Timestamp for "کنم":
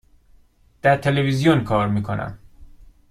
2.03-2.39